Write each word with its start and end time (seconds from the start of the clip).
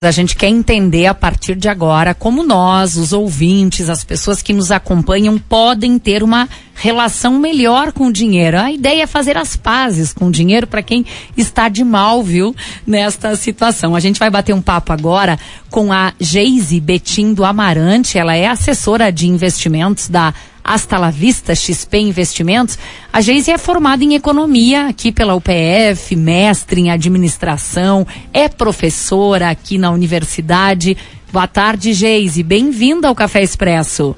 A 0.00 0.12
gente 0.12 0.36
quer 0.36 0.46
entender 0.46 1.06
a 1.06 1.14
partir 1.14 1.56
de 1.56 1.68
agora 1.68 2.14
como 2.14 2.44
nós, 2.44 2.96
os 2.96 3.12
ouvintes, 3.12 3.90
as 3.90 4.04
pessoas 4.04 4.40
que 4.40 4.52
nos 4.52 4.70
acompanham, 4.70 5.36
podem 5.36 5.98
ter 5.98 6.22
uma 6.22 6.48
relação 6.72 7.36
melhor 7.40 7.90
com 7.90 8.06
o 8.06 8.12
dinheiro. 8.12 8.60
A 8.60 8.70
ideia 8.70 9.02
é 9.02 9.06
fazer 9.08 9.36
as 9.36 9.56
pazes 9.56 10.12
com 10.12 10.28
o 10.28 10.30
dinheiro 10.30 10.68
para 10.68 10.84
quem 10.84 11.04
está 11.36 11.68
de 11.68 11.82
mal, 11.82 12.22
viu, 12.22 12.54
nesta 12.86 13.34
situação. 13.34 13.96
A 13.96 13.98
gente 13.98 14.20
vai 14.20 14.30
bater 14.30 14.54
um 14.54 14.62
papo 14.62 14.92
agora 14.92 15.36
com 15.68 15.92
a 15.92 16.12
Geise 16.20 16.78
Betim 16.78 17.34
do 17.34 17.44
Amarante. 17.44 18.18
Ela 18.18 18.36
é 18.36 18.46
assessora 18.46 19.10
de 19.10 19.26
investimentos 19.26 20.08
da 20.08 20.32
Hasta 20.70 20.98
la 20.98 21.10
Vista 21.10 21.54
XP 21.54 21.96
Investimentos. 21.96 22.78
A 23.10 23.22
Geise 23.22 23.50
é 23.50 23.56
formada 23.56 24.04
em 24.04 24.14
economia 24.14 24.88
aqui 24.88 25.10
pela 25.10 25.34
UPF, 25.34 26.14
mestre 26.14 26.82
em 26.82 26.90
administração, 26.90 28.06
é 28.34 28.50
professora 28.50 29.48
aqui 29.48 29.78
na 29.78 29.90
universidade. 29.90 30.94
Boa 31.32 31.46
tarde, 31.46 31.94
Geise. 31.94 32.42
Bem-vinda 32.42 33.08
ao 33.08 33.14
Café 33.14 33.42
Expresso. 33.42 34.14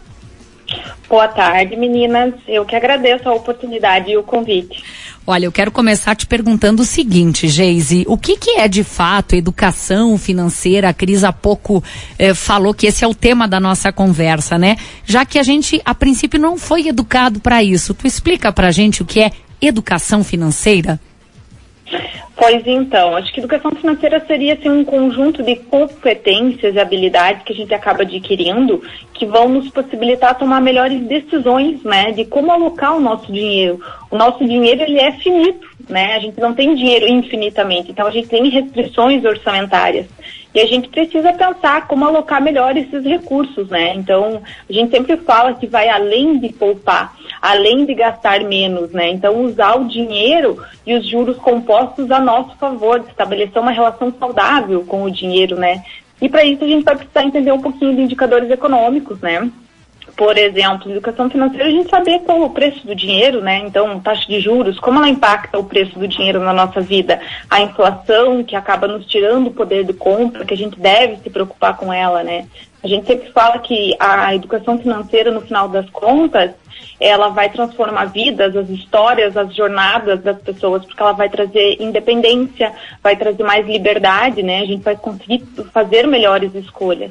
Boa 1.09 1.29
tarde, 1.29 1.77
meninas. 1.77 2.35
Eu 2.49 2.65
que 2.65 2.75
agradeço 2.75 3.29
a 3.29 3.35
oportunidade 3.35 4.11
e 4.11 4.17
o 4.17 4.25
convite. 4.25 4.83
Olha, 5.31 5.45
eu 5.45 5.53
quero 5.53 5.71
começar 5.71 6.17
te 6.17 6.27
perguntando 6.27 6.83
o 6.83 6.85
seguinte, 6.85 7.47
Geise, 7.47 8.05
o 8.09 8.19
que, 8.19 8.37
que 8.37 8.59
é 8.59 8.67
de 8.67 8.83
fato 8.83 9.37
educação 9.37 10.19
financeira? 10.19 10.89
A 10.89 10.93
Cris 10.93 11.23
há 11.23 11.33
pouco 11.33 11.85
eh, 12.19 12.35
falou 12.35 12.75
que 12.75 12.89
esse 12.89 13.05
é 13.05 13.07
o 13.07 13.15
tema 13.15 13.47
da 13.47 13.61
nossa 13.61 13.93
conversa, 13.93 14.59
né? 14.59 14.77
Já 15.05 15.25
que 15.25 15.39
a 15.39 15.45
gente, 15.45 15.81
a 15.85 15.95
princípio, 15.95 16.41
não 16.41 16.59
foi 16.59 16.89
educado 16.89 17.39
para 17.39 17.63
isso. 17.63 17.95
Tu 17.95 18.09
explica 18.09 18.51
pra 18.51 18.73
gente 18.73 19.03
o 19.03 19.07
que 19.07 19.21
é 19.21 19.31
educação 19.63 20.25
financeira? 20.25 20.99
Pois 22.37 22.67
então, 22.67 23.17
acho 23.17 23.33
que 23.33 23.41
educação 23.41 23.71
financeira 23.73 24.25
seria 24.27 24.55
assim, 24.55 24.71
um 24.71 24.85
conjunto 24.85 25.43
de 25.43 25.57
competências 25.57 26.75
e 26.75 26.79
habilidades 26.79 27.43
que 27.43 27.53
a 27.53 27.57
gente 27.57 27.75
acaba 27.75 28.03
adquirindo 28.03 28.83
que 29.13 29.27
vão 29.27 29.49
nos 29.49 29.69
possibilitar 29.69 30.39
tomar 30.39 30.61
melhores 30.61 31.03
decisões, 31.03 31.83
né, 31.83 32.13
de 32.13 32.25
como 32.25 32.51
alocar 32.51 32.97
o 32.97 33.01
nosso 33.01 33.31
dinheiro. 33.31 33.81
O 34.11 34.17
nosso 34.17 34.45
dinheiro 34.45 34.83
ele 34.83 34.99
é 34.99 35.13
finito, 35.13 35.69
né? 35.89 36.15
A 36.15 36.19
gente 36.19 36.41
não 36.41 36.55
tem 36.55 36.75
dinheiro 36.75 37.07
infinitamente, 37.07 37.91
então 37.91 38.07
a 38.07 38.11
gente 38.11 38.29
tem 38.29 38.49
restrições 38.49 39.25
orçamentárias. 39.25 40.07
E 40.55 40.61
a 40.61 40.67
gente 40.67 40.89
precisa 40.89 41.33
pensar 41.33 41.87
como 41.87 42.05
alocar 42.05 42.43
melhor 42.43 42.77
esses 42.77 43.05
recursos, 43.05 43.69
né? 43.69 43.95
Então, 43.95 44.43
a 44.69 44.73
gente 44.73 44.91
sempre 44.91 45.17
fala 45.19 45.55
que 45.55 45.67
vai 45.67 45.89
além 45.89 46.39
de 46.39 46.53
poupar, 46.53 47.17
além 47.41 47.87
de 47.87 47.95
gastar 47.95 48.41
menos, 48.41 48.91
né? 48.91 49.11
Então, 49.11 49.45
usar 49.45 49.77
o 49.77 49.87
dinheiro 49.87 50.61
e 50.85 50.95
os 50.95 51.07
juros 51.07 51.37
compostos 51.37 52.11
a 52.11 52.19
nosso 52.19 52.57
favor, 52.57 53.05
estabelecer 53.09 53.63
uma 53.63 53.71
relação 53.71 54.13
saudável 54.19 54.85
com 54.85 55.05
o 55.05 55.11
dinheiro, 55.11 55.57
né? 55.57 55.85
E 56.21 56.29
para 56.29 56.45
isso 56.45 56.65
a 56.65 56.69
gente 56.69 56.85
vai 56.85 56.97
precisar 56.97 57.25
entender 57.25 57.53
um 57.53 57.63
pouquinho 57.63 57.95
de 57.95 58.03
indicadores 58.03 58.51
econômicos, 58.51 59.21
né? 59.21 59.51
Por 60.17 60.37
exemplo, 60.37 60.91
educação 60.91 61.31
financeira, 61.31 61.67
a 61.67 61.71
gente 61.71 61.89
saber 61.89 62.21
qual 62.21 62.43
é 62.43 62.45
o 62.45 62.51
preço 62.51 62.87
do 62.87 62.95
dinheiro, 62.95 63.41
né? 63.41 63.59
Então, 63.59 63.99
taxa 64.01 64.27
de 64.27 64.41
juros, 64.41 64.79
como 64.79 64.99
ela 64.99 65.09
impacta 65.09 65.59
o 65.59 65.65
preço 65.65 65.99
do 65.99 66.07
dinheiro 66.07 66.41
na 66.41 66.53
nossa 66.53 66.81
vida? 66.81 67.21
A 67.49 67.61
inflação, 67.61 68.43
que 68.45 68.57
acaba 68.57 68.87
nos 68.87 69.07
tirando 69.07 69.49
o 69.49 69.53
poder 69.53 69.85
de 69.85 69.93
compra, 69.93 70.45
que 70.45 70.55
a 70.55 70.57
gente 70.57 70.79
deve 70.79 71.17
se 71.17 71.31
preocupar 71.31 71.77
com 71.77 71.93
ela, 71.93 72.23
né? 72.23 72.47
A 72.83 72.89
gente 72.89 73.07
sempre 73.07 73.31
fala 73.31 73.59
que 73.59 73.95
a 74.01 74.35
educação 74.35 74.79
financeira, 74.79 75.31
no 75.31 75.43
final 75.43 75.69
das 75.69 75.89
contas, 75.91 76.53
ela 76.99 77.29
vai 77.29 77.51
transformar 77.51 78.07
vidas, 78.07 78.57
as 78.57 78.69
histórias, 78.69 79.37
as 79.37 79.55
jornadas 79.55 80.23
das 80.23 80.39
pessoas, 80.39 80.85
porque 80.85 81.03
ela 81.03 81.13
vai 81.13 81.29
trazer 81.29 81.77
independência, 81.81 82.73
vai 83.03 83.17
trazer 83.17 83.43
mais 83.43 83.67
liberdade, 83.67 84.43
né? 84.43 84.61
A 84.61 84.67
gente 84.67 84.83
vai 84.83 84.97
conseguir 84.97 85.45
fazer 85.73 86.07
melhores 86.07 86.55
escolhas. 86.55 87.11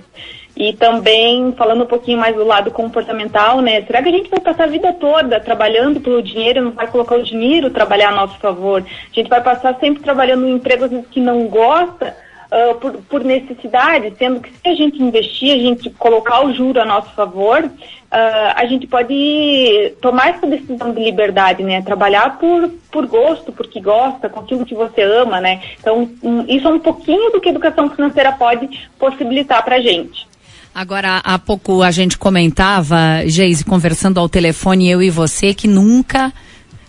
E 0.60 0.74
também, 0.74 1.54
falando 1.54 1.84
um 1.84 1.88
pouquinho 1.88 2.20
mais 2.20 2.36
do 2.36 2.44
lado 2.44 2.70
comportamental, 2.70 3.62
né? 3.62 3.82
Será 3.84 4.04
que 4.04 4.10
a 4.10 4.12
gente 4.12 4.30
vai 4.30 4.42
passar 4.42 4.66
a 4.66 4.68
vida 4.68 4.92
toda 4.92 5.40
trabalhando 5.40 6.02
pelo 6.02 6.22
dinheiro, 6.22 6.62
não 6.62 6.72
vai 6.72 6.86
colocar 6.86 7.16
o 7.16 7.24
dinheiro 7.24 7.70
trabalhar 7.70 8.10
a 8.10 8.16
nosso 8.16 8.38
favor? 8.40 8.84
A 8.84 9.16
gente 9.16 9.30
vai 9.30 9.42
passar 9.42 9.80
sempre 9.80 10.04
trabalhando 10.04 10.46
em 10.46 10.56
empregos 10.56 10.92
que 11.10 11.22
não 11.22 11.48
gosta, 11.48 12.14
uh, 12.52 12.76
por, 12.76 12.92
por, 13.04 13.24
necessidade, 13.24 14.14
sendo 14.18 14.42
que 14.42 14.52
se 14.52 14.68
a 14.68 14.76
gente 14.76 15.02
investir, 15.02 15.54
a 15.54 15.58
gente 15.58 15.90
colocar 15.92 16.46
o 16.46 16.54
juro 16.54 16.82
a 16.82 16.86
nosso 16.86 17.14
favor, 17.14 17.64
uh, 17.64 18.54
a 18.56 18.66
gente 18.66 18.86
pode 18.86 19.94
tomar 20.02 20.32
essa 20.32 20.46
decisão 20.46 20.92
de 20.92 21.02
liberdade, 21.02 21.64
né? 21.64 21.82
Trabalhar 21.82 22.38
por, 22.38 22.70
por 22.92 23.06
gosto, 23.06 23.52
porque 23.52 23.80
gosta, 23.80 24.28
com 24.28 24.42
aquilo 24.42 24.66
que 24.66 24.76
você 24.76 25.02
ama, 25.04 25.40
né? 25.40 25.62
Então, 25.80 26.10
um, 26.22 26.46
isso 26.48 26.68
é 26.68 26.72
um 26.72 26.80
pouquinho 26.80 27.32
do 27.32 27.40
que 27.40 27.50
a 27.50 27.52
educação 27.52 27.90
financeira 27.90 28.34
pode 28.34 28.90
possibilitar 29.00 29.64
para 29.64 29.78
a 29.78 29.82
gente. 29.82 30.28
Agora, 30.74 31.18
há 31.24 31.38
pouco 31.38 31.82
a 31.82 31.92
gente 31.92 32.18
comentava, 32.18 33.24
Geise, 33.26 33.66
conversando 33.66 34.20
ao 34.20 34.30
telefone, 34.30 34.90
eu 34.90 35.02
e 35.02 35.10
você, 35.10 35.54
que 35.54 35.68
nunca 35.68 36.32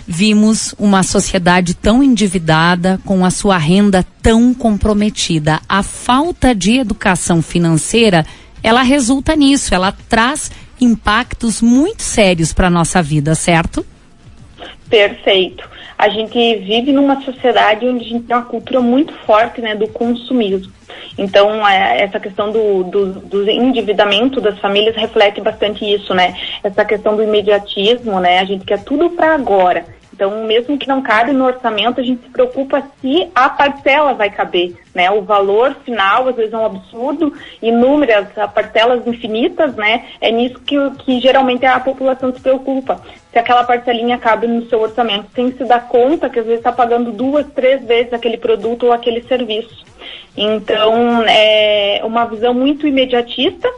vimos 0.07 0.75
uma 0.79 1.03
sociedade 1.03 1.75
tão 1.75 2.03
endividada, 2.03 3.01
com 3.05 3.25
a 3.25 3.31
sua 3.31 3.57
renda 3.57 4.05
tão 4.21 4.53
comprometida. 4.53 5.61
A 5.69 5.83
falta 5.83 6.55
de 6.55 6.79
educação 6.79 7.41
financeira, 7.41 8.27
ela 8.63 8.83
resulta 8.83 9.37
nisso, 9.37 9.75
ela 9.75 9.93
traz 10.09 10.51
impactos 10.81 11.63
muito 11.63 12.03
sérios 12.03 12.53
para 12.53 12.67
a 12.67 12.71
nossa 12.71 13.03
vida, 13.03 13.35
certo? 13.35 13.85
Perfeito. 14.91 15.71
A 15.97 16.09
gente 16.09 16.57
vive 16.57 16.93
numa 16.93 17.23
sociedade 17.23 17.87
onde 17.87 18.05
a 18.05 18.09
gente 18.09 18.25
tem 18.25 18.37
uma 18.37 18.45
cultura 18.45 18.81
muito 18.81 19.15
forte 19.25 19.61
né, 19.61 19.77
do 19.77 19.87
consumismo. 19.87 20.73
Então, 21.17 21.67
é, 21.67 22.03
essa 22.03 22.19
questão 22.19 22.51
do, 22.51 22.83
do, 22.85 23.13
do, 23.21 23.51
endividamento 23.51 24.41
das 24.41 24.59
famílias 24.59 24.97
reflete 24.97 25.41
bastante 25.41 25.85
isso, 25.85 26.13
né? 26.15 26.35
Essa 26.65 26.85
questão 26.85 27.15
do 27.15 27.23
imediatismo, 27.23 28.19
né? 28.19 28.41
A 28.41 28.45
gente 28.45 28.65
quer 28.65 28.83
tudo 28.83 29.11
para 29.11 29.35
agora. 29.35 29.85
Então, 30.21 30.45
mesmo 30.45 30.77
que 30.77 30.87
não 30.87 31.01
cabe 31.01 31.33
no 31.33 31.47
orçamento, 31.47 31.99
a 31.99 32.05
gente 32.05 32.25
se 32.25 32.29
preocupa 32.29 32.83
se 33.01 33.31
a 33.35 33.49
parcela 33.49 34.13
vai 34.13 34.29
caber, 34.29 34.75
né? 34.95 35.11
O 35.11 35.23
valor 35.23 35.75
final, 35.83 36.29
às 36.29 36.37
vezes, 36.37 36.53
é 36.53 36.59
um 36.59 36.67
absurdo, 36.67 37.33
inúmeras 37.63 38.29
parcelas 38.55 39.07
infinitas, 39.07 39.75
né? 39.77 40.05
É 40.21 40.31
nisso 40.31 40.61
que, 40.61 40.77
que 40.99 41.19
geralmente 41.21 41.65
a 41.65 41.81
população 41.81 42.35
se 42.35 42.41
preocupa. 42.43 43.01
Se 43.33 43.39
aquela 43.39 43.65
parcelinha 43.65 44.19
cabe 44.19 44.47
no 44.47 44.69
seu 44.69 44.83
orçamento, 44.83 45.31
sem 45.35 45.53
se 45.53 45.65
dar 45.65 45.89
conta 45.89 46.29
que 46.29 46.39
às 46.39 46.45
vezes 46.45 46.61
está 46.61 46.71
pagando 46.71 47.13
duas, 47.13 47.47
três 47.55 47.83
vezes 47.83 48.13
aquele 48.13 48.37
produto 48.37 48.89
ou 48.89 48.93
aquele 48.93 49.23
serviço. 49.23 49.87
Então, 50.37 51.25
é 51.27 52.03
uma 52.05 52.27
visão 52.27 52.53
muito 52.53 52.87
imediatista, 52.87 53.73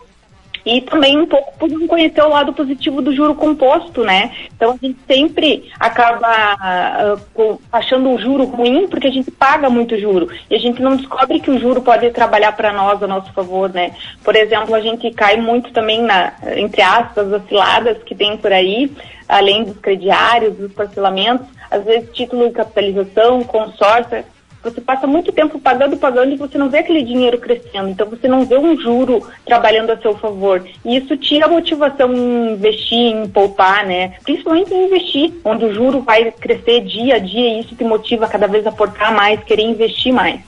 e 0.65 0.81
também 0.81 1.19
um 1.19 1.27
pouco 1.27 1.57
por 1.59 1.69
não 1.69 1.87
conhecer 1.87 2.23
o 2.23 2.29
lado 2.29 2.53
positivo 2.53 3.03
do 3.03 3.15
juro 3.15 3.35
composto, 3.35 4.03
né? 4.05 4.31
Então 4.55 4.73
a 4.73 4.87
gente 4.87 4.99
sempre 5.07 5.71
acaba 5.79 7.19
uh, 7.37 7.61
achando 7.73 8.11
o 8.11 8.19
juro 8.19 8.45
ruim 8.45 8.87
porque 8.87 9.09
a 9.09 9.11
gente 9.11 9.31
paga 9.31 9.69
muito 9.69 9.99
juro 9.99 10.29
e 10.51 10.55
a 10.55 10.59
gente 10.59 10.81
não 10.81 10.97
descobre 10.97 11.41
que 11.41 11.51
o 11.51 11.59
juro 11.59 11.83
pode 11.83 12.11
trabalhar 12.11 12.53
para 12.53 12.73
nós 12.73 13.03
a 13.03 13.07
nosso 13.07 13.33
favor, 13.33 13.73
né? 13.73 13.93
Por 14.23 14.37
exemplo, 14.37 14.75
a 14.75 14.81
gente 14.81 15.11
cai 15.11 15.37
muito 15.37 15.73
também 15.73 16.03
na, 16.03 16.33
entre 16.57 16.83
aspas, 16.83 17.33
as 17.33 17.45
ciladas 17.47 18.03
que 18.05 18.15
tem 18.15 18.37
por 18.37 18.53
aí, 18.53 18.91
além 19.29 19.65
dos 19.65 19.79
crediários, 19.79 20.57
dos 20.57 20.73
parcelamentos, 20.73 21.47
às 21.71 21.85
vezes 21.85 22.11
título 22.13 22.49
de 22.49 22.55
capitalização, 22.55 23.43
consórcio, 23.43 24.25
você 24.63 24.81
passa 24.81 25.07
muito 25.07 25.33
tempo 25.33 25.59
pagando, 25.59 25.97
pagando 25.97 26.33
e 26.33 26.37
você 26.37 26.57
não 26.57 26.71
vê 26.71 26.79
aquele 26.79 27.03
dinheiro 27.03 27.39
crescendo. 27.39 27.89
Então 27.89 28.09
você 28.09 28.29
não 28.29 28.45
vê 28.45 28.57
um 28.57 28.79
juro 28.81 29.23
trabalhando 29.45 29.91
a 29.91 29.97
seu 29.99 30.17
favor. 30.17 30.65
E 30.85 30.97
isso 30.97 31.17
tira 31.17 31.47
a 31.47 31.49
motivação 31.49 32.13
em 32.15 32.53
investir, 32.53 32.99
em 32.99 33.29
poupar, 33.29 33.87
né? 33.87 34.15
Principalmente 34.23 34.73
em 34.73 34.87
investir, 34.87 35.33
onde 35.45 35.65
o 35.65 35.75
juro 35.75 36.01
vai 36.03 36.31
crescer 36.31 36.83
dia 36.83 37.17
a 37.17 37.19
dia 37.19 37.57
e 37.57 37.61
isso 37.61 37.75
te 37.75 37.85
motiva 37.85 38.29
cada 38.29 38.47
vez 38.47 38.67
a 38.67 38.71
aportar 38.71 39.15
mais, 39.15 39.43
querer 39.43 39.65
investir 39.65 40.13
mais. 40.13 40.41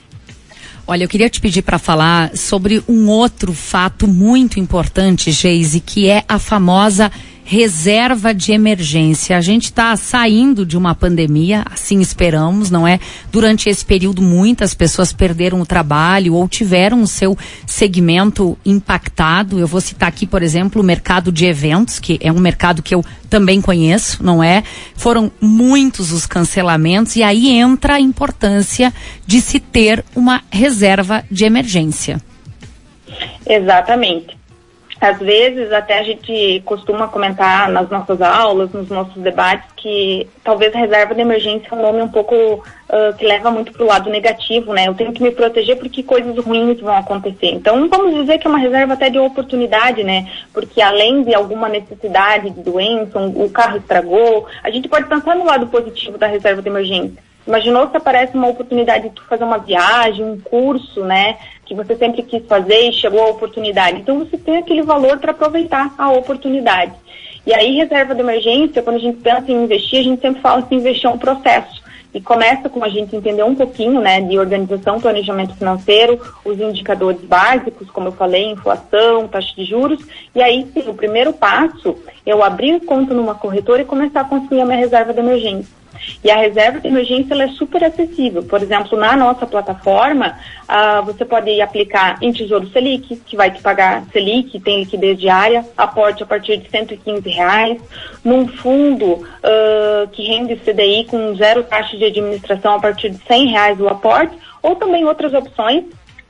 Olha, 0.87 1.03
eu 1.03 1.09
queria 1.09 1.29
te 1.29 1.41
pedir 1.41 1.63
para 1.63 1.79
falar 1.79 2.35
sobre 2.37 2.83
um 2.87 3.09
outro 3.09 3.53
fato 3.53 4.07
muito 4.07 4.59
importante, 4.59 5.31
Geise, 5.31 5.79
que 5.79 6.07
é 6.07 6.23
a 6.27 6.37
famosa 6.37 7.11
reserva 7.45 8.33
de 8.33 8.51
emergência. 8.51 9.37
A 9.37 9.41
gente 9.41 9.65
está 9.65 9.95
saindo 9.95 10.65
de 10.65 10.75
uma 10.75 10.95
pandemia, 10.95 11.63
assim 11.71 12.01
esperamos, 12.01 12.71
não 12.71 12.87
é? 12.87 12.99
Durante 13.31 13.69
esse 13.69 13.85
período, 13.85 14.19
muitas 14.19 14.73
pessoas 14.73 15.13
perderam 15.13 15.61
o 15.61 15.65
trabalho 15.65 16.33
ou 16.33 16.47
tiveram 16.49 17.03
o 17.03 17.07
seu 17.07 17.37
segmento 17.67 18.57
impactado. 18.65 19.59
Eu 19.59 19.67
vou 19.67 19.79
citar 19.79 20.09
aqui, 20.09 20.25
por 20.25 20.41
exemplo, 20.41 20.81
o 20.81 20.85
mercado 20.85 21.31
de 21.31 21.45
eventos, 21.45 21.99
que 21.99 22.17
é 22.19 22.31
um 22.31 22.39
mercado 22.39 22.81
que 22.81 22.95
eu 22.95 23.05
também 23.29 23.61
conheço, 23.61 24.23
não 24.23 24.43
é? 24.43 24.63
Foram 24.95 25.31
muitos 25.39 26.11
os 26.11 26.25
cancelamentos 26.25 27.15
e 27.15 27.21
aí 27.21 27.49
entra 27.49 27.95
a 27.95 28.01
importância 28.01 28.91
de 29.25 29.39
se 29.39 29.59
ter 29.59 30.03
uma 30.15 30.41
reserva 30.49 31.23
de 31.29 31.45
emergência. 31.45 32.19
Exatamente 33.47 34.34
às 35.05 35.19
vezes 35.19 35.71
até 35.71 35.99
a 35.99 36.03
gente 36.03 36.61
costuma 36.65 37.07
comentar 37.07 37.69
nas 37.69 37.89
nossas 37.89 38.21
aulas, 38.21 38.71
nos 38.71 38.89
nossos 38.89 39.21
debates, 39.21 39.69
que 39.77 40.27
talvez 40.43 40.73
a 40.73 40.79
reserva 40.79 41.13
de 41.13 41.21
emergência 41.21 41.67
é 41.71 41.75
um 41.75 41.81
nome 41.81 42.01
um 42.01 42.07
pouco 42.07 42.35
uh, 42.35 43.15
que 43.17 43.25
leva 43.25 43.51
muito 43.51 43.71
para 43.71 43.83
o 43.83 43.87
lado 43.87 44.09
negativo, 44.09 44.73
né? 44.73 44.87
Eu 44.87 44.95
tenho 44.95 45.13
que 45.13 45.21
me 45.21 45.31
proteger 45.31 45.77
porque 45.77 46.01
coisas 46.01 46.37
ruins 46.43 46.79
vão 46.79 46.95
acontecer. 46.95 47.51
Então 47.51 47.87
vamos 47.87 48.15
dizer 48.15 48.39
que 48.39 48.47
é 48.47 48.49
uma 48.49 48.59
reserva 48.59 48.93
até 48.93 49.09
de 49.09 49.19
oportunidade, 49.19 50.03
né? 50.03 50.29
Porque 50.51 50.81
além 50.81 51.23
de 51.23 51.33
alguma 51.33 51.69
necessidade 51.69 52.49
de 52.49 52.61
doença, 52.61 53.19
um, 53.19 53.45
o 53.45 53.49
carro 53.49 53.77
estragou, 53.77 54.47
a 54.63 54.71
gente 54.71 54.89
pode 54.89 55.07
pensar 55.07 55.35
no 55.35 55.45
lado 55.45 55.67
positivo 55.67 56.17
da 56.17 56.27
reserva 56.27 56.61
de 56.61 56.69
emergência. 56.69 57.23
Imaginou 57.47 57.89
se 57.89 57.97
aparece 57.97 58.35
uma 58.35 58.47
oportunidade 58.47 59.09
de 59.09 59.21
fazer 59.21 59.43
uma 59.43 59.59
viagem, 59.59 60.25
um 60.25 60.39
curso, 60.39 61.03
né? 61.03 61.37
Que 61.65 61.75
você 61.75 61.95
sempre 61.95 62.23
quis 62.23 62.43
fazer 62.47 62.89
e 62.89 62.93
chegou 62.93 63.21
a 63.21 63.29
oportunidade. 63.29 63.99
Então 64.01 64.19
você 64.19 64.37
tem 64.37 64.57
aquele 64.57 64.81
valor 64.81 65.19
para 65.19 65.31
aproveitar 65.31 65.93
a 65.97 66.11
oportunidade. 66.11 66.93
E 67.45 67.53
aí, 67.53 67.75
reserva 67.75 68.15
de 68.15 68.21
emergência, 68.21 68.81
quando 68.81 68.95
a 68.95 68.99
gente 68.99 69.19
pensa 69.19 69.51
em 69.51 69.63
investir, 69.63 69.99
a 69.99 70.03
gente 70.03 70.21
sempre 70.21 70.41
fala 70.41 70.63
que 70.63 70.73
investir 70.73 71.07
é 71.07 71.13
um 71.13 71.17
processo. 71.17 71.83
E 72.11 72.19
começa 72.19 72.69
com 72.69 72.83
a 72.83 72.89
gente 72.89 73.15
entender 73.15 73.43
um 73.43 73.53
pouquinho, 73.53 74.01
né, 74.01 74.21
de 74.21 74.39
organização, 74.39 74.99
planejamento 74.99 75.53
financeiro, 75.53 76.19
os 76.43 76.59
indicadores 76.59 77.21
básicos, 77.21 77.91
como 77.91 78.07
eu 78.07 78.13
falei, 78.13 78.49
inflação, 78.49 79.27
taxa 79.27 79.53
de 79.55 79.65
juros. 79.65 80.03
E 80.33 80.41
aí, 80.41 80.65
sim, 80.73 80.89
o 80.89 80.93
primeiro 80.93 81.33
passo, 81.33 81.95
eu 82.25 82.41
abrir 82.41 82.79
conta 82.85 83.13
numa 83.13 83.35
corretora 83.35 83.83
e 83.83 83.85
começar 83.85 84.21
a 84.21 84.25
construir 84.25 84.61
a 84.61 84.65
minha 84.65 84.77
reserva 84.77 85.13
de 85.13 85.19
emergência. 85.19 85.84
E 86.23 86.31
a 86.31 86.37
reserva 86.37 86.79
de 86.79 86.87
emergência 86.87 87.33
é 87.35 87.47
super 87.49 87.83
acessível. 87.83 88.43
Por 88.43 88.61
exemplo, 88.61 88.97
na 88.97 89.15
nossa 89.15 89.45
plataforma, 89.45 90.37
uh, 90.63 91.05
você 91.05 91.25
pode 91.25 91.61
aplicar 91.61 92.17
em 92.21 92.31
Tesouro 92.31 92.67
Selic, 92.69 93.15
que 93.17 93.35
vai 93.35 93.51
te 93.51 93.61
pagar 93.61 94.03
Selic, 94.11 94.59
tem 94.59 94.79
liquidez 94.79 95.19
diária, 95.19 95.65
aporte 95.77 96.23
a 96.23 96.25
partir 96.25 96.57
de 96.57 96.69
115 96.69 97.29
reais, 97.29 97.81
num 98.23 98.47
fundo 98.47 99.13
uh, 99.13 100.07
que 100.11 100.23
rende 100.23 100.55
CDI 100.55 101.05
com 101.05 101.35
zero 101.35 101.63
taxa 101.63 101.97
de 101.97 102.05
administração 102.05 102.75
a 102.75 102.79
partir 102.79 103.09
de 103.09 103.17
100 103.25 103.47
reais 103.47 103.79
o 103.79 103.87
aporte, 103.87 104.35
ou 104.61 104.75
também 104.75 105.05
outras 105.05 105.33
opções 105.33 105.85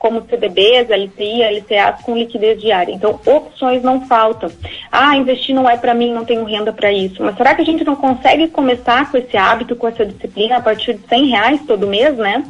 como 0.06 0.24
CDBs, 0.30 0.88
LCI, 0.88 1.42
LCAs 1.42 2.02
com 2.02 2.16
liquidez 2.16 2.60
diária. 2.60 2.92
Então, 2.92 3.18
opções 3.26 3.82
não 3.82 4.06
faltam. 4.06 4.48
Ah, 4.90 5.16
investir 5.16 5.52
não 5.52 5.68
é 5.68 5.76
para 5.76 5.94
mim, 5.94 6.12
não 6.12 6.24
tenho 6.24 6.44
renda 6.44 6.72
para 6.72 6.92
isso. 6.92 7.24
Mas 7.24 7.36
será 7.36 7.56
que 7.56 7.62
a 7.62 7.64
gente 7.64 7.82
não 7.82 7.96
consegue 7.96 8.46
começar 8.46 9.10
com 9.10 9.18
esse 9.18 9.36
hábito, 9.36 9.74
com 9.74 9.88
essa 9.88 10.06
disciplina 10.06 10.58
a 10.58 10.60
partir 10.60 10.94
de 10.94 11.08
100 11.08 11.26
reais 11.26 11.60
todo 11.66 11.88
mês, 11.88 12.16
né? 12.16 12.44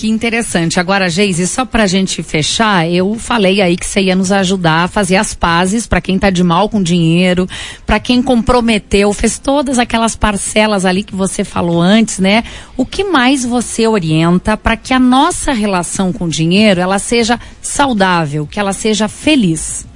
Que 0.00 0.08
interessante. 0.08 0.80
Agora, 0.80 1.10
Geise, 1.10 1.46
só 1.46 1.66
para 1.66 1.82
a 1.82 1.86
gente 1.86 2.22
fechar, 2.22 2.88
eu 2.88 3.16
falei 3.16 3.60
aí 3.60 3.76
que 3.76 3.84
você 3.84 4.00
ia 4.00 4.16
nos 4.16 4.32
ajudar 4.32 4.84
a 4.84 4.88
fazer 4.88 5.16
as 5.16 5.34
pazes 5.34 5.86
para 5.86 6.00
quem 6.00 6.14
está 6.14 6.30
de 6.30 6.42
mal 6.42 6.70
com 6.70 6.82
dinheiro, 6.82 7.46
para 7.84 8.00
quem 8.00 8.22
comprometeu, 8.22 9.12
fez 9.12 9.38
todas 9.38 9.78
aquelas 9.78 10.16
parcelas 10.16 10.86
ali 10.86 11.02
que 11.02 11.14
você 11.14 11.44
falou 11.44 11.82
antes, 11.82 12.18
né? 12.18 12.44
O 12.78 12.86
que 12.86 13.04
mais 13.04 13.44
você 13.44 13.86
orienta 13.86 14.56
para 14.56 14.74
que 14.74 14.94
a 14.94 14.98
nossa 14.98 15.52
relação 15.52 16.14
com 16.14 16.24
o 16.24 16.30
dinheiro 16.30 16.80
ela 16.80 16.98
seja 16.98 17.38
saudável, 17.60 18.46
que 18.46 18.58
ela 18.58 18.72
seja 18.72 19.06
feliz? 19.06 19.89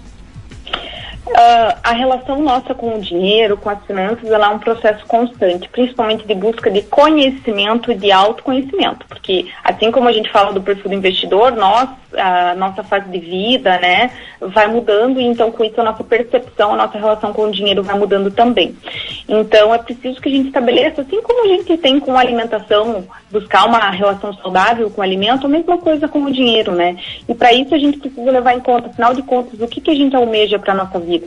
Uh, 1.27 1.79
a 1.83 1.93
relação 1.93 2.43
nossa 2.43 2.75
com 2.75 2.97
o 2.97 3.01
dinheiro, 3.01 3.57
com 3.57 3.71
as 3.71 3.83
finanças, 3.87 4.31
ela 4.31 4.47
é 4.47 4.51
um 4.51 4.59
processo 4.59 5.07
constante, 5.07 5.69
principalmente 5.71 6.27
de 6.27 6.35
busca 6.35 6.71
de 6.71 6.83
conhecimento 6.83 7.91
e 7.91 7.95
de 7.95 8.13
autoconhecimento, 8.13 9.07
porque 9.07 9.51
assim 9.65 9.91
como 9.91 10.07
a 10.07 10.13
gente 10.13 10.31
fala 10.31 10.53
do 10.53 10.63
perfil 10.63 10.91
do 10.91 10.95
investidor, 10.95 11.53
nós, 11.53 11.89
a 12.17 12.55
nossa 12.55 12.83
fase 12.83 13.09
de 13.09 13.19
vida, 13.19 13.79
né, 13.79 14.11
vai 14.41 14.67
mudando 14.67 15.21
e 15.21 15.25
então 15.25 15.51
com 15.51 15.65
isso 15.65 15.81
a 15.81 15.85
nossa 15.85 16.05
percepção, 16.05 16.75
a 16.75 16.77
nossa 16.77 16.99
relação 16.99 17.33
com 17.33 17.43
o 17.45 17.53
dinheiro 17.53 17.83
vai 17.83 17.99
mudando 17.99 18.31
também. 18.31 18.77
Então 19.29 19.75
é 19.75 19.79
preciso 19.79 20.21
que 20.21 20.29
a 20.29 20.33
gente 20.33 20.47
estabeleça, 20.49 21.03
assim 21.03 21.21
como 21.23 21.45
a 21.45 21.49
gente 21.49 21.77
tem 21.77 21.99
com 21.99 22.17
a 22.17 22.21
alimentação, 22.21 23.07
buscar 23.31 23.67
uma 23.67 23.91
relação 23.91 24.33
saudável 24.35 24.91
com 24.91 25.01
o 25.01 25.05
alimento, 25.05 25.47
a 25.47 25.51
mesma 25.51 25.79
coisa 25.79 26.09
com 26.09 26.23
o 26.25 26.33
dinheiro, 26.33 26.73
né? 26.73 26.97
E 27.29 27.35
para 27.35 27.53
isso 27.53 27.75
a 27.75 27.79
gente 27.79 27.99
precisa 27.99 28.31
levar 28.31 28.55
em 28.55 28.61
conta, 28.61 28.89
afinal 28.89 29.15
de 29.15 29.23
contas, 29.23 29.61
o 29.61 29.67
que, 29.67 29.81
que 29.81 29.91
a 29.91 29.95
gente 29.95 30.15
almeja 30.15 30.59
para 30.59 30.75
nossa 30.75 30.99
vida 30.99 31.27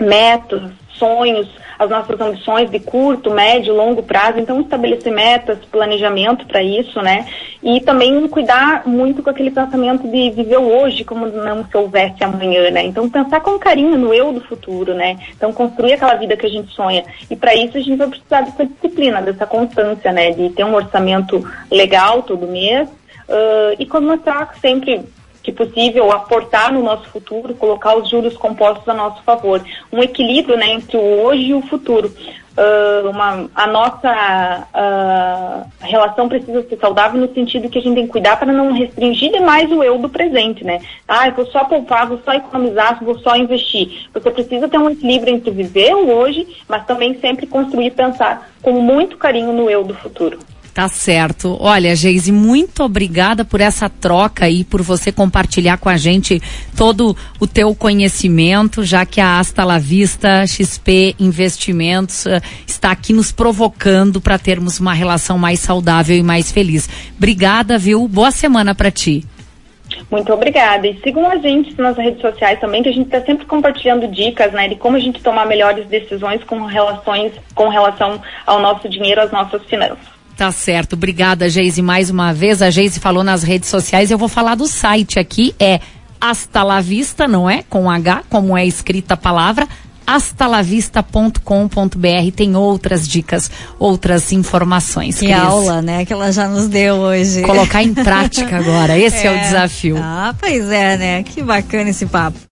metas, 0.00 0.62
sonhos, 0.94 1.48
as 1.82 1.90
nossas 1.90 2.20
ambições 2.20 2.70
de 2.70 2.78
curto, 2.78 3.30
médio, 3.30 3.74
longo 3.74 4.02
prazo. 4.02 4.38
Então, 4.38 4.60
estabelecer 4.60 5.12
metas, 5.12 5.58
planejamento 5.70 6.46
para 6.46 6.62
isso, 6.62 7.00
né? 7.02 7.26
E 7.62 7.80
também 7.80 8.26
cuidar 8.28 8.86
muito 8.86 9.22
com 9.22 9.30
aquele 9.30 9.50
pensamento 9.50 10.08
de 10.08 10.30
viver 10.30 10.58
hoje 10.58 11.04
como 11.04 11.26
não 11.26 11.64
se 11.64 11.76
houvesse 11.76 12.22
amanhã, 12.22 12.70
né? 12.70 12.84
Então, 12.84 13.08
pensar 13.08 13.40
com 13.40 13.58
carinho 13.58 13.98
no 13.98 14.12
eu 14.14 14.32
do 14.32 14.40
futuro, 14.40 14.94
né? 14.94 15.18
Então, 15.36 15.52
construir 15.52 15.94
aquela 15.94 16.14
vida 16.14 16.36
que 16.36 16.46
a 16.46 16.50
gente 16.50 16.72
sonha. 16.72 17.04
E 17.30 17.36
para 17.36 17.54
isso, 17.54 17.76
a 17.76 17.80
gente 17.80 17.96
vai 17.96 18.08
precisar 18.08 18.42
dessa 18.42 18.64
disciplina, 18.64 19.20
dessa 19.20 19.46
constância, 19.46 20.12
né? 20.12 20.30
De 20.30 20.50
ter 20.50 20.64
um 20.64 20.74
orçamento 20.74 21.46
legal 21.70 22.22
todo 22.22 22.46
mês 22.46 22.88
uh, 22.88 23.76
e 23.78 23.86
começar 23.86 24.54
sempre 24.60 25.02
que 25.42 25.52
possível 25.52 26.10
aportar 26.12 26.72
no 26.72 26.82
nosso 26.82 27.08
futuro, 27.08 27.54
colocar 27.54 27.96
os 27.96 28.08
juros 28.08 28.36
compostos 28.36 28.88
a 28.88 28.94
nosso 28.94 29.22
favor. 29.22 29.62
Um 29.92 30.02
equilíbrio 30.02 30.56
né, 30.56 30.70
entre 30.70 30.96
o 30.96 31.22
hoje 31.22 31.42
e 31.46 31.54
o 31.54 31.62
futuro. 31.62 32.12
Uh, 32.52 33.08
uma, 33.08 33.48
a 33.54 33.66
nossa 33.66 34.68
uh, 34.74 35.70
relação 35.80 36.28
precisa 36.28 36.62
ser 36.68 36.78
saudável 36.78 37.18
no 37.18 37.32
sentido 37.32 37.70
que 37.70 37.78
a 37.78 37.80
gente 37.80 37.94
tem 37.94 38.04
que 38.04 38.12
cuidar 38.12 38.36
para 38.36 38.52
não 38.52 38.72
restringir 38.72 39.32
demais 39.32 39.72
o 39.72 39.82
eu 39.82 39.96
do 39.96 40.10
presente, 40.10 40.62
né? 40.62 40.78
Ah, 41.08 41.28
eu 41.28 41.32
vou 41.32 41.46
só 41.46 41.64
poupar, 41.64 42.06
vou 42.06 42.20
só 42.22 42.34
economizar, 42.34 43.02
vou 43.02 43.18
só 43.20 43.36
investir. 43.36 44.06
Você 44.12 44.30
precisa 44.30 44.68
ter 44.68 44.76
um 44.76 44.90
equilíbrio 44.90 45.34
entre 45.34 45.50
viver 45.50 45.94
o 45.94 46.12
hoje, 46.12 46.46
mas 46.68 46.84
também 46.84 47.18
sempre 47.20 47.46
construir 47.46 47.86
e 47.86 47.90
pensar 47.90 48.50
com 48.60 48.72
muito 48.72 49.16
carinho 49.16 49.54
no 49.54 49.70
eu 49.70 49.82
do 49.82 49.94
futuro. 49.94 50.38
Tá 50.74 50.88
certo. 50.88 51.58
Olha, 51.60 51.94
Geise, 51.94 52.32
muito 52.32 52.82
obrigada 52.82 53.44
por 53.44 53.60
essa 53.60 53.90
troca 53.90 54.46
aí, 54.46 54.64
por 54.64 54.80
você 54.80 55.12
compartilhar 55.12 55.76
com 55.76 55.90
a 55.90 55.98
gente 55.98 56.40
todo 56.74 57.14
o 57.38 57.46
teu 57.46 57.74
conhecimento, 57.74 58.82
já 58.82 59.04
que 59.04 59.20
a 59.20 59.38
Asta 59.38 59.64
La 59.64 59.78
Vista 59.78 60.46
XP 60.46 61.14
Investimentos 61.20 62.24
uh, 62.24 62.40
está 62.66 62.90
aqui 62.90 63.12
nos 63.12 63.30
provocando 63.30 64.18
para 64.18 64.38
termos 64.38 64.80
uma 64.80 64.94
relação 64.94 65.36
mais 65.36 65.60
saudável 65.60 66.16
e 66.16 66.22
mais 66.22 66.50
feliz. 66.50 66.88
Obrigada, 67.18 67.76
viu? 67.76 68.08
Boa 68.08 68.30
semana 68.30 68.74
para 68.74 68.90
ti. 68.90 69.26
Muito 70.10 70.32
obrigada. 70.32 70.86
E 70.86 70.98
sigam 71.02 71.30
a 71.30 71.36
gente 71.36 71.78
nas 71.78 71.98
redes 71.98 72.22
sociais 72.22 72.58
também, 72.60 72.82
que 72.82 72.88
a 72.88 72.92
gente 72.92 73.06
está 73.06 73.20
sempre 73.20 73.44
compartilhando 73.44 74.08
dicas, 74.08 74.52
né, 74.52 74.68
de 74.68 74.76
como 74.76 74.96
a 74.96 75.00
gente 75.00 75.22
tomar 75.22 75.46
melhores 75.46 75.86
decisões 75.86 76.42
com 76.44 76.64
relações, 76.64 77.32
com 77.54 77.68
relação 77.68 78.22
ao 78.46 78.58
nosso 78.60 78.88
dinheiro, 78.88 79.20
às 79.20 79.30
nossas 79.30 79.62
finanças. 79.64 80.11
Tá 80.36 80.50
certo. 80.50 80.94
Obrigada, 80.94 81.48
Geise, 81.48 81.82
mais 81.82 82.10
uma 82.10 82.32
vez. 82.32 82.62
A 82.62 82.70
Geise 82.70 82.98
falou 82.98 83.22
nas 83.22 83.42
redes 83.42 83.68
sociais. 83.68 84.10
Eu 84.10 84.18
vou 84.18 84.28
falar 84.28 84.54
do 84.54 84.66
site 84.66 85.18
aqui. 85.18 85.54
É 85.58 85.80
Hasta 86.20 86.62
la 86.62 86.80
Vista, 86.80 87.28
não 87.28 87.48
é? 87.50 87.62
Com 87.68 87.90
H, 87.90 88.22
como 88.28 88.56
é 88.56 88.66
escrita 88.66 89.14
a 89.14 89.16
palavra. 89.16 89.68
Astalavista.com.br 90.06 92.32
tem 92.34 92.56
outras 92.56 93.06
dicas, 93.06 93.50
outras 93.78 94.32
informações. 94.32 95.18
Que 95.18 95.26
Cris. 95.26 95.38
aula, 95.38 95.80
né? 95.80 96.04
Que 96.04 96.12
ela 96.12 96.32
já 96.32 96.48
nos 96.48 96.68
deu 96.68 96.96
hoje. 96.96 97.42
Colocar 97.42 97.82
em 97.82 97.94
prática 97.94 98.56
agora. 98.58 98.98
Esse 98.98 99.26
é, 99.26 99.26
é 99.26 99.36
o 99.36 99.40
desafio. 99.40 99.96
Ah, 100.00 100.34
pois 100.38 100.70
é, 100.70 100.96
né? 100.96 101.22
Que 101.22 101.42
bacana 101.42 101.90
esse 101.90 102.06
papo. 102.06 102.38